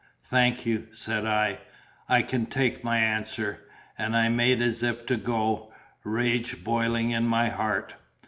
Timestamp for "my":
2.83-2.97, 7.27-7.49